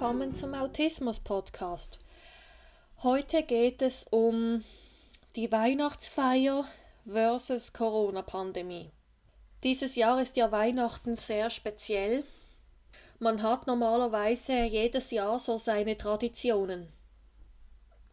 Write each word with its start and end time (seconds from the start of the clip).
willkommen 0.00 0.34
zum 0.34 0.54
Autismus 0.54 1.20
Podcast. 1.20 1.98
Heute 3.02 3.42
geht 3.42 3.82
es 3.82 4.06
um 4.08 4.64
die 5.36 5.52
Weihnachtsfeier 5.52 6.64
versus 7.06 7.74
Corona-Pandemie. 7.74 8.92
Dieses 9.62 9.96
Jahr 9.96 10.22
ist 10.22 10.38
ja 10.38 10.50
Weihnachten 10.50 11.16
sehr 11.16 11.50
speziell. 11.50 12.24
Man 13.18 13.42
hat 13.42 13.66
normalerweise 13.66 14.62
jedes 14.62 15.10
Jahr 15.10 15.38
so 15.38 15.58
seine 15.58 15.98
Traditionen. 15.98 16.88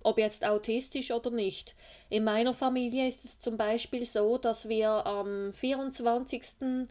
Ob 0.04 0.18
jetzt 0.18 0.44
autistisch 0.44 1.12
oder 1.12 1.30
nicht. 1.30 1.74
In 2.10 2.26
meiner 2.26 2.54
Familie 2.54 3.08
ist 3.08 3.24
es 3.24 3.40
zum 3.40 3.56
Beispiel 3.56 4.04
so, 4.04 4.38
dass 4.38 4.68
wir 4.68 4.90
am 4.90 5.54
24. 5.54 6.86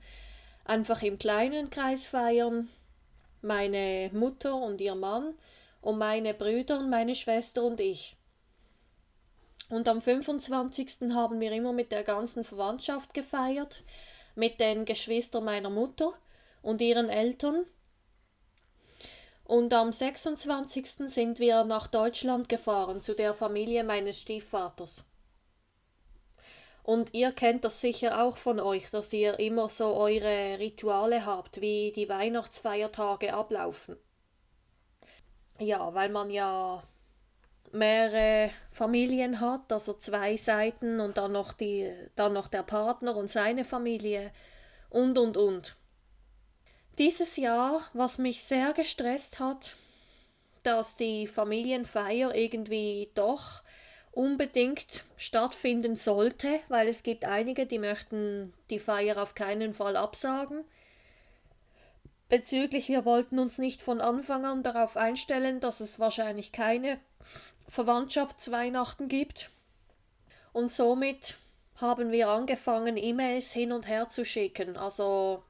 einfach 0.64 1.02
im 1.02 1.18
kleinen 1.18 1.68
Kreis 1.68 2.06
feiern, 2.06 2.70
meine 3.46 4.10
Mutter 4.12 4.54
und 4.54 4.80
ihr 4.80 4.94
Mann 4.94 5.34
und 5.80 5.98
meine 5.98 6.34
Brüder 6.34 6.78
und 6.80 6.90
meine 6.90 7.14
Schwester 7.14 7.62
und 7.62 7.80
ich. 7.80 8.16
Und 9.68 9.88
am 9.88 10.00
25. 10.00 11.12
haben 11.12 11.40
wir 11.40 11.50
immer 11.52 11.72
mit 11.72 11.90
der 11.90 12.04
ganzen 12.04 12.44
Verwandtschaft 12.44 13.14
gefeiert, 13.14 13.82
mit 14.34 14.60
den 14.60 14.84
Geschwistern 14.84 15.44
meiner 15.44 15.70
Mutter 15.70 16.12
und 16.62 16.80
ihren 16.80 17.08
Eltern. 17.08 17.64
Und 19.44 19.72
am 19.72 19.92
26. 19.92 21.08
sind 21.08 21.38
wir 21.38 21.64
nach 21.64 21.86
Deutschland 21.86 22.48
gefahren 22.48 23.00
zu 23.00 23.14
der 23.14 23.34
Familie 23.34 23.84
meines 23.84 24.20
Stiefvaters. 24.20 25.06
Und 26.86 27.14
ihr 27.14 27.32
kennt 27.32 27.64
das 27.64 27.80
sicher 27.80 28.22
auch 28.22 28.38
von 28.38 28.60
euch, 28.60 28.90
dass 28.92 29.12
ihr 29.12 29.40
immer 29.40 29.68
so 29.68 29.96
eure 29.96 30.60
Rituale 30.60 31.26
habt, 31.26 31.60
wie 31.60 31.90
die 31.90 32.08
Weihnachtsfeiertage 32.08 33.34
ablaufen. 33.34 33.96
Ja, 35.58 35.92
weil 35.94 36.10
man 36.10 36.30
ja 36.30 36.84
mehrere 37.72 38.52
Familien 38.70 39.40
hat, 39.40 39.72
also 39.72 39.94
zwei 39.94 40.36
Seiten 40.36 41.00
und 41.00 41.16
dann 41.16 41.32
noch 41.32 41.54
die 41.54 41.92
dann 42.14 42.34
noch 42.34 42.46
der 42.46 42.62
Partner 42.62 43.16
und 43.16 43.28
seine 43.28 43.64
Familie 43.64 44.30
und 44.88 45.18
und 45.18 45.36
und. 45.36 45.74
Dieses 46.98 47.36
Jahr, 47.36 47.80
was 47.94 48.18
mich 48.18 48.44
sehr 48.44 48.72
gestresst 48.74 49.40
hat, 49.40 49.74
dass 50.62 50.94
die 50.94 51.26
Familienfeier 51.26 52.32
irgendwie 52.32 53.10
doch 53.16 53.64
unbedingt 54.16 55.04
stattfinden 55.18 55.94
sollte, 55.94 56.60
weil 56.68 56.88
es 56.88 57.02
gibt 57.02 57.26
einige, 57.26 57.66
die 57.66 57.78
möchten 57.78 58.54
die 58.70 58.78
Feier 58.78 59.20
auf 59.20 59.34
keinen 59.34 59.74
Fall 59.74 59.94
absagen. 59.94 60.64
Bezüglich, 62.30 62.88
wir 62.88 63.04
wollten 63.04 63.38
uns 63.38 63.58
nicht 63.58 63.82
von 63.82 64.00
Anfang 64.00 64.46
an 64.46 64.62
darauf 64.62 64.96
einstellen, 64.96 65.60
dass 65.60 65.80
es 65.80 66.00
wahrscheinlich 66.00 66.50
keine 66.50 66.98
Verwandtschaftsweihnachten 67.68 69.08
gibt. 69.08 69.50
Und 70.54 70.72
somit 70.72 71.36
haben 71.76 72.10
wir 72.10 72.28
angefangen, 72.28 72.96
E-Mails 72.96 73.52
hin 73.52 73.70
und 73.70 73.86
her 73.86 74.08
zu 74.08 74.24
schicken. 74.24 74.78
Also 74.78 75.42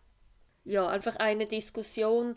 ja, 0.64 0.88
einfach 0.88 1.16
eine 1.16 1.44
Diskussion 1.44 2.36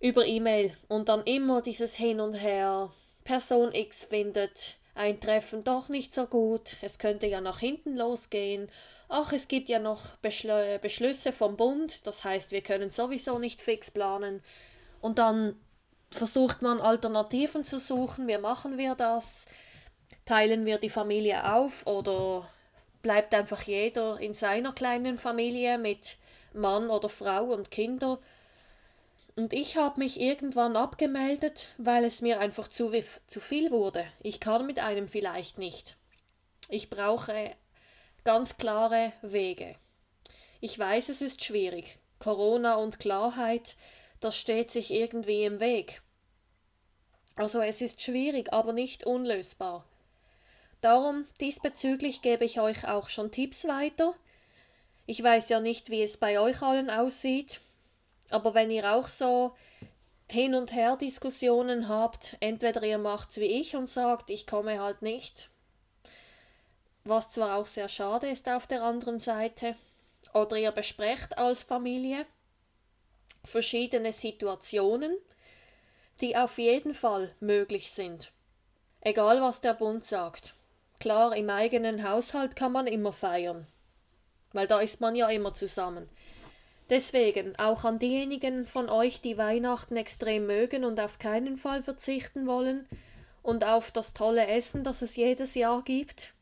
über 0.00 0.24
E-Mail 0.24 0.74
und 0.88 1.10
dann 1.10 1.24
immer 1.24 1.60
dieses 1.60 1.94
Hin 1.94 2.20
und 2.20 2.32
Her. 2.32 2.90
Person 3.22 3.74
X 3.74 4.04
findet 4.04 4.78
ein 4.96 5.20
Treffen 5.20 5.62
doch 5.62 5.88
nicht 5.88 6.14
so 6.14 6.26
gut, 6.26 6.76
es 6.82 6.98
könnte 6.98 7.26
ja 7.26 7.40
nach 7.40 7.58
hinten 7.58 7.96
losgehen, 7.96 8.70
ach, 9.08 9.32
es 9.32 9.48
gibt 9.48 9.68
ja 9.68 9.78
noch 9.78 10.16
Beschl 10.16 10.78
Beschlüsse 10.80 11.32
vom 11.32 11.56
Bund, 11.56 12.06
das 12.06 12.24
heißt, 12.24 12.50
wir 12.50 12.62
können 12.62 12.90
sowieso 12.90 13.38
nicht 13.38 13.62
fix 13.62 13.90
planen. 13.90 14.42
Und 15.00 15.18
dann 15.18 15.56
versucht 16.10 16.62
man 16.62 16.80
Alternativen 16.80 17.64
zu 17.64 17.78
suchen, 17.78 18.26
wie 18.26 18.38
machen 18.38 18.78
wir 18.78 18.94
das? 18.94 19.46
Teilen 20.24 20.64
wir 20.64 20.78
die 20.78 20.90
Familie 20.90 21.52
auf 21.52 21.86
oder 21.86 22.48
bleibt 23.02 23.34
einfach 23.34 23.62
jeder 23.62 24.18
in 24.18 24.34
seiner 24.34 24.72
kleinen 24.72 25.18
Familie 25.18 25.78
mit 25.78 26.16
Mann 26.52 26.90
oder 26.90 27.08
Frau 27.08 27.44
und 27.44 27.70
Kinder? 27.70 28.18
Und 29.36 29.52
ich 29.52 29.76
habe 29.76 30.00
mich 30.00 30.18
irgendwann 30.18 30.76
abgemeldet, 30.76 31.68
weil 31.76 32.04
es 32.04 32.22
mir 32.22 32.40
einfach 32.40 32.68
zu, 32.68 32.90
zu 33.26 33.38
viel 33.38 33.70
wurde. 33.70 34.06
Ich 34.22 34.40
kann 34.40 34.66
mit 34.66 34.78
einem 34.78 35.08
vielleicht 35.08 35.58
nicht. 35.58 35.96
Ich 36.70 36.88
brauche 36.88 37.54
ganz 38.24 38.56
klare 38.56 39.12
Wege. 39.20 39.76
Ich 40.60 40.78
weiß, 40.78 41.10
es 41.10 41.20
ist 41.20 41.44
schwierig. 41.44 41.98
Corona 42.18 42.76
und 42.76 42.98
Klarheit, 42.98 43.76
das 44.20 44.38
steht 44.38 44.70
sich 44.70 44.90
irgendwie 44.90 45.44
im 45.44 45.60
Weg. 45.60 46.00
Also 47.34 47.60
es 47.60 47.82
ist 47.82 48.00
schwierig, 48.02 48.54
aber 48.54 48.72
nicht 48.72 49.04
unlösbar. 49.04 49.84
Darum 50.80 51.26
diesbezüglich 51.42 52.22
gebe 52.22 52.46
ich 52.46 52.58
euch 52.58 52.88
auch 52.88 53.10
schon 53.10 53.30
Tipps 53.30 53.68
weiter. 53.68 54.14
Ich 55.04 55.22
weiß 55.22 55.50
ja 55.50 55.60
nicht, 55.60 55.90
wie 55.90 56.02
es 56.02 56.16
bei 56.16 56.40
euch 56.40 56.62
allen 56.62 56.88
aussieht. 56.88 57.60
Aber 58.30 58.54
wenn 58.54 58.70
ihr 58.70 58.92
auch 58.92 59.08
so 59.08 59.54
hin 60.28 60.54
und 60.54 60.72
her 60.72 60.96
Diskussionen 60.96 61.88
habt, 61.88 62.36
entweder 62.40 62.82
ihr 62.82 62.98
macht's 62.98 63.38
wie 63.38 63.44
ich 63.44 63.76
und 63.76 63.88
sagt, 63.88 64.30
ich 64.30 64.46
komme 64.46 64.80
halt 64.80 65.02
nicht, 65.02 65.50
was 67.04 67.28
zwar 67.28 67.56
auch 67.56 67.66
sehr 67.66 67.88
schade 67.88 68.28
ist 68.28 68.48
auf 68.48 68.66
der 68.66 68.82
anderen 68.82 69.20
Seite, 69.20 69.76
oder 70.34 70.56
ihr 70.56 70.72
besprecht 70.72 71.38
als 71.38 71.62
Familie 71.62 72.26
verschiedene 73.44 74.12
Situationen, 74.12 75.16
die 76.20 76.36
auf 76.36 76.58
jeden 76.58 76.94
Fall 76.94 77.34
möglich 77.40 77.92
sind. 77.92 78.32
Egal 79.00 79.40
was 79.40 79.60
der 79.60 79.74
Bund 79.74 80.04
sagt. 80.04 80.54
Klar, 80.98 81.36
im 81.36 81.48
eigenen 81.48 82.08
Haushalt 82.08 82.56
kann 82.56 82.72
man 82.72 82.86
immer 82.86 83.12
feiern, 83.12 83.66
weil 84.52 84.66
da 84.66 84.80
ist 84.80 85.00
man 85.00 85.14
ja 85.14 85.28
immer 85.28 85.54
zusammen. 85.54 86.08
Deswegen 86.88 87.58
auch 87.58 87.84
an 87.84 87.98
diejenigen 87.98 88.64
von 88.64 88.88
euch, 88.88 89.20
die 89.20 89.38
Weihnachten 89.38 89.96
extrem 89.96 90.46
mögen 90.46 90.84
und 90.84 91.00
auf 91.00 91.18
keinen 91.18 91.56
Fall 91.56 91.82
verzichten 91.82 92.46
wollen 92.46 92.88
und 93.42 93.64
auf 93.64 93.90
das 93.90 94.14
tolle 94.14 94.46
Essen, 94.46 94.84
das 94.84 95.02
es 95.02 95.16
jedes 95.16 95.54
Jahr 95.54 95.82
gibt. 95.82 96.32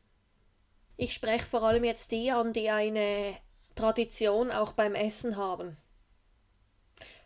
Ich 0.97 1.13
spreche 1.13 1.45
vor 1.45 1.63
allem 1.63 1.83
jetzt 1.83 2.11
die 2.11 2.31
an, 2.31 2.53
die 2.53 2.69
eine 2.69 3.35
Tradition 3.75 4.51
auch 4.51 4.73
beim 4.73 4.95
Essen 4.95 5.35
haben. 5.35 5.77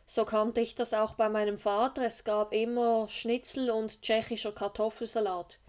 So 0.06 0.25
kannte 0.25 0.59
ich 0.59 0.74
das 0.74 0.96
auch 0.96 1.13
bei 1.13 1.29
meinem 1.29 1.58
Vater. 1.58 2.03
Es 2.03 2.24
gab 2.24 2.52
immer 2.52 3.08
Schnitzel 3.09 3.69
und 3.69 4.02
tschechischer 4.02 4.52
Kartoffelsalat. 4.52 5.59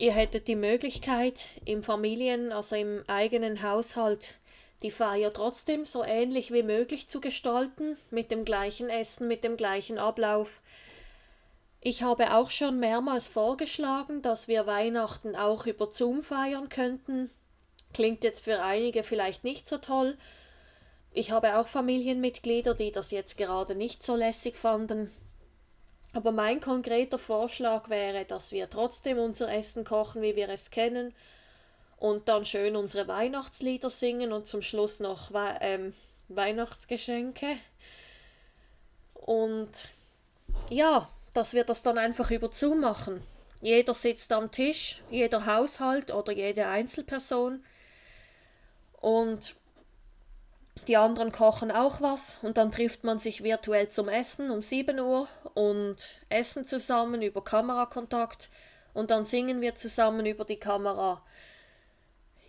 Ihr 0.00 0.12
hättet 0.12 0.48
die 0.48 0.56
Möglichkeit, 0.56 1.48
im 1.64 1.84
Familien, 1.84 2.50
also 2.50 2.74
im 2.74 3.04
eigenen 3.06 3.62
Haushalt, 3.62 4.37
die 4.82 4.90
Feier 4.90 5.32
trotzdem 5.32 5.84
so 5.84 6.04
ähnlich 6.04 6.52
wie 6.52 6.62
möglich 6.62 7.08
zu 7.08 7.20
gestalten, 7.20 7.96
mit 8.10 8.30
dem 8.30 8.44
gleichen 8.44 8.88
Essen, 8.88 9.26
mit 9.26 9.42
dem 9.44 9.56
gleichen 9.56 9.98
Ablauf. 9.98 10.62
Ich 11.80 12.02
habe 12.02 12.34
auch 12.34 12.50
schon 12.50 12.80
mehrmals 12.80 13.26
vorgeschlagen, 13.26 14.22
dass 14.22 14.48
wir 14.48 14.66
Weihnachten 14.66 15.36
auch 15.36 15.66
über 15.66 15.90
Zoom 15.90 16.22
feiern 16.22 16.68
könnten. 16.68 17.30
Klingt 17.92 18.24
jetzt 18.24 18.44
für 18.44 18.62
einige 18.62 19.02
vielleicht 19.02 19.44
nicht 19.44 19.66
so 19.66 19.78
toll. 19.78 20.16
Ich 21.12 21.30
habe 21.30 21.56
auch 21.56 21.66
Familienmitglieder, 21.66 22.74
die 22.74 22.92
das 22.92 23.10
jetzt 23.10 23.36
gerade 23.36 23.74
nicht 23.74 24.02
so 24.02 24.14
lässig 24.14 24.56
fanden. 24.56 25.10
Aber 26.12 26.32
mein 26.32 26.60
konkreter 26.60 27.18
Vorschlag 27.18 27.90
wäre, 27.90 28.24
dass 28.24 28.52
wir 28.52 28.70
trotzdem 28.70 29.18
unser 29.18 29.52
Essen 29.52 29.84
kochen, 29.84 30.22
wie 30.22 30.36
wir 30.36 30.48
es 30.48 30.70
kennen, 30.70 31.14
und 31.98 32.28
dann 32.28 32.44
schön 32.44 32.76
unsere 32.76 33.08
Weihnachtslieder 33.08 33.90
singen 33.90 34.32
und 34.32 34.46
zum 34.46 34.62
Schluss 34.62 35.00
noch 35.00 35.32
We 35.32 35.58
ähm, 35.60 35.94
Weihnachtsgeschenke. 36.28 37.56
Und 39.14 39.88
ja, 40.70 41.08
dass 41.34 41.54
wir 41.54 41.64
das 41.64 41.82
dann 41.82 41.98
einfach 41.98 42.30
über 42.30 42.50
Zoom 42.52 42.80
machen. 42.80 43.22
Jeder 43.60 43.94
sitzt 43.94 44.32
am 44.32 44.50
Tisch, 44.52 45.02
jeder 45.10 45.46
Haushalt 45.46 46.12
oder 46.12 46.32
jede 46.32 46.68
Einzelperson 46.68 47.64
und 49.00 49.56
die 50.86 50.96
anderen 50.96 51.32
kochen 51.32 51.72
auch 51.72 52.00
was 52.00 52.38
und 52.42 52.56
dann 52.56 52.70
trifft 52.70 53.02
man 53.02 53.18
sich 53.18 53.42
virtuell 53.42 53.88
zum 53.88 54.08
Essen 54.08 54.50
um 54.50 54.62
7 54.62 55.00
Uhr 55.00 55.28
und 55.54 55.96
essen 56.28 56.64
zusammen 56.64 57.20
über 57.20 57.42
Kamerakontakt 57.42 58.48
und 58.94 59.10
dann 59.10 59.24
singen 59.24 59.60
wir 59.60 59.74
zusammen 59.74 60.24
über 60.24 60.44
die 60.44 60.60
Kamera 60.60 61.22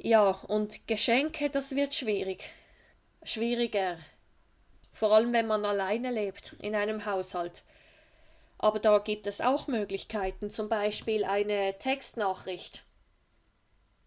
ja, 0.01 0.31
und 0.31 0.88
Geschenke, 0.88 1.50
das 1.50 1.75
wird 1.75 1.94
schwierig. 1.94 2.51
Schwieriger. 3.24 3.98
Vor 4.94 5.12
allem, 5.12 5.34
wenn 5.34 5.48
man 5.48 5.66
alleine 5.66 6.12
lebt 6.12 6.56
in 6.60 6.74
einem 6.74 7.06
Haushalt. 7.06 7.63
Aber 8.57 8.80
da 8.80 9.00
gibt 9.00 9.28
es 9.28 9.42
auch 9.42 9.68
Möglichkeiten, 9.68 10.50
zum 10.50 10.69
Beispiel 10.69 11.24
eine 11.24 11.78
Textnachricht. 11.78 12.84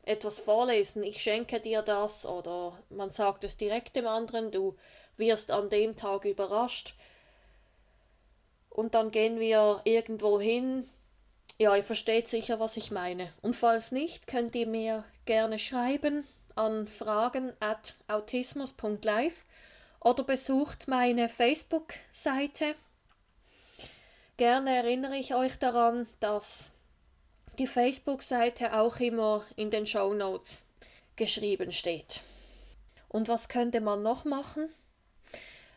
Etwas 0.02 0.40
vorlesen, 0.40 1.02
ich 1.02 1.22
schenke 1.22 1.60
dir 1.60 1.82
das, 1.82 2.26
oder 2.26 2.78
man 2.90 3.10
sagt 3.10 3.44
es 3.44 3.56
direkt 3.56 3.94
dem 3.94 4.06
anderen, 4.06 4.50
du 4.50 4.76
wirst 5.16 5.50
an 5.50 5.70
dem 5.70 5.94
Tag 5.96 6.24
überrascht. 6.24 6.94
und 8.70 8.94
dann 8.94 9.10
gehen 9.10 9.38
wir 9.38 9.82
irgendwo 9.84 10.40
hin. 10.40 10.88
Ja, 11.58 11.76
ihr 11.76 11.82
versteht 11.82 12.28
sicher, 12.28 12.58
was 12.58 12.76
ich 12.76 12.90
meine. 12.90 13.32
Und 13.42 13.54
falls 13.54 13.92
nicht, 13.92 14.26
könnt 14.26 14.54
ihr 14.54 14.66
mir 14.66 15.04
gerne 15.24 15.58
schreiben 15.58 16.26
an 16.54 16.86
fragen 16.86 17.52
at 17.60 17.94
autismus.live 18.08 19.44
oder 20.00 20.24
besucht 20.24 20.88
meine 20.88 21.28
Facebook-Seite. 21.28 22.74
Gerne 24.36 24.76
erinnere 24.76 25.16
ich 25.16 25.34
euch 25.34 25.58
daran, 25.58 26.06
dass 26.20 26.70
die 27.58 27.66
Facebook-Seite 27.66 28.74
auch 28.74 28.98
immer 28.98 29.44
in 29.56 29.70
den 29.70 29.86
Show 29.86 30.14
Notes 30.14 30.64
geschrieben 31.16 31.72
steht. 31.72 32.22
Und 33.08 33.28
was 33.28 33.48
könnte 33.48 33.80
man 33.80 34.02
noch 34.02 34.24
machen? 34.24 34.68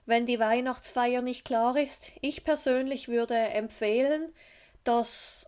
Wenn 0.05 0.25
die 0.25 0.39
Weihnachtsfeier 0.39 1.21
nicht 1.21 1.45
klar 1.45 1.75
ist, 1.77 2.11
ich 2.21 2.43
persönlich 2.43 3.07
würde 3.07 3.35
empfehlen, 3.35 4.33
dass 4.83 5.47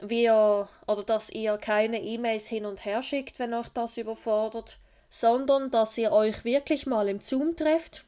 wir 0.00 0.68
oder 0.86 1.04
dass 1.04 1.30
ihr 1.30 1.56
keine 1.58 2.02
E-Mails 2.02 2.48
hin 2.48 2.66
und 2.66 2.84
her 2.84 3.02
schickt, 3.02 3.38
wenn 3.38 3.54
euch 3.54 3.68
das 3.68 3.96
überfordert, 3.96 4.78
sondern 5.08 5.70
dass 5.70 5.96
ihr 5.96 6.12
euch 6.12 6.44
wirklich 6.44 6.86
mal 6.86 7.08
im 7.08 7.20
Zoom 7.20 7.56
trefft, 7.56 8.04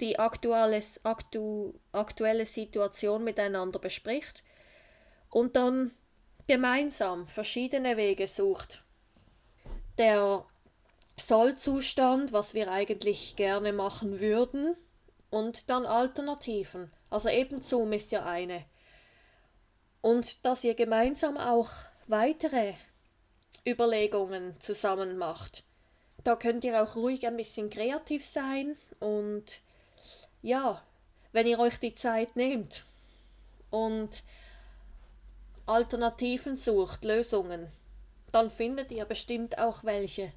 die 0.00 0.18
aktuelle, 0.18 0.80
aktu, 1.02 1.74
aktuelle 1.92 2.46
Situation 2.46 3.24
miteinander 3.24 3.78
bespricht 3.78 4.42
und 5.30 5.56
dann 5.56 5.90
gemeinsam 6.46 7.26
verschiedene 7.26 7.96
Wege 7.96 8.26
sucht. 8.26 8.82
Der 9.98 10.44
Sollzustand, 11.18 12.32
was 12.32 12.54
wir 12.54 12.70
eigentlich 12.70 13.36
gerne 13.36 13.72
machen 13.72 14.20
würden, 14.20 14.76
und 15.30 15.68
dann 15.70 15.84
Alternativen. 15.86 16.90
Also 17.10 17.28
eben 17.28 17.62
Zoom 17.62 17.92
ist 17.92 18.12
ja 18.12 18.24
eine. 18.24 18.64
Und 20.08 20.42
dass 20.46 20.64
ihr 20.64 20.74
gemeinsam 20.74 21.36
auch 21.36 21.68
weitere 22.06 22.72
Überlegungen 23.66 24.58
zusammen 24.58 25.18
macht. 25.18 25.64
Da 26.24 26.34
könnt 26.34 26.64
ihr 26.64 26.82
auch 26.82 26.96
ruhig 26.96 27.26
ein 27.26 27.36
bisschen 27.36 27.68
kreativ 27.68 28.24
sein 28.24 28.78
und 29.00 29.60
ja, 30.40 30.82
wenn 31.32 31.46
ihr 31.46 31.58
euch 31.58 31.78
die 31.78 31.94
Zeit 31.94 32.36
nehmt 32.36 32.86
und 33.68 34.22
Alternativen 35.66 36.56
sucht, 36.56 37.04
Lösungen, 37.04 37.70
dann 38.32 38.48
findet 38.48 38.90
ihr 38.90 39.04
bestimmt 39.04 39.58
auch 39.58 39.84
welche. 39.84 40.32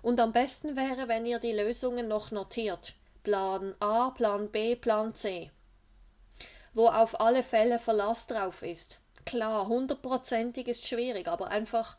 Und 0.00 0.20
am 0.20 0.32
besten 0.32 0.76
wäre, 0.76 1.08
wenn 1.08 1.26
ihr 1.26 1.40
die 1.40 1.50
Lösungen 1.50 2.06
noch 2.06 2.30
notiert. 2.30 2.94
Plan 3.24 3.74
A, 3.80 4.10
Plan 4.10 4.48
B, 4.48 4.76
Plan 4.76 5.12
C. 5.12 5.50
Wo 6.74 6.88
auf 6.88 7.20
alle 7.20 7.42
Fälle 7.42 7.78
Verlass 7.78 8.26
drauf 8.26 8.62
ist. 8.62 9.00
Klar, 9.24 9.68
hundertprozentig 9.68 10.68
ist 10.68 10.86
schwierig, 10.86 11.28
aber 11.28 11.48
einfach 11.48 11.96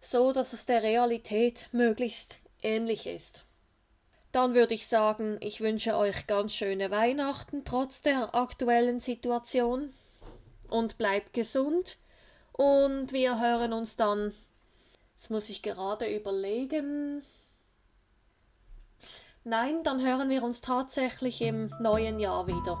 so, 0.00 0.32
dass 0.32 0.52
es 0.52 0.66
der 0.66 0.82
Realität 0.82 1.68
möglichst 1.72 2.40
ähnlich 2.62 3.06
ist. 3.06 3.44
Dann 4.32 4.54
würde 4.54 4.74
ich 4.74 4.86
sagen, 4.86 5.36
ich 5.40 5.60
wünsche 5.60 5.96
euch 5.96 6.26
ganz 6.26 6.54
schöne 6.54 6.90
Weihnachten 6.90 7.64
trotz 7.64 8.00
der 8.00 8.34
aktuellen 8.34 8.98
Situation 8.98 9.92
und 10.68 10.98
bleibt 10.98 11.34
gesund 11.34 11.98
und 12.52 13.12
wir 13.12 13.40
hören 13.40 13.72
uns 13.72 13.96
dann. 13.96 14.34
Jetzt 15.16 15.30
muss 15.30 15.50
ich 15.50 15.62
gerade 15.62 16.12
überlegen. 16.12 17.22
Nein, 19.44 19.82
dann 19.82 20.00
hören 20.04 20.30
wir 20.30 20.42
uns 20.42 20.60
tatsächlich 20.60 21.42
im 21.42 21.72
neuen 21.80 22.18
Jahr 22.18 22.46
wieder. 22.46 22.80